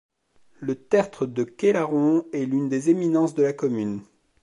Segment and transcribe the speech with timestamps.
[0.61, 4.01] Le tertre de Quélaron est l'une des éminences de la commune.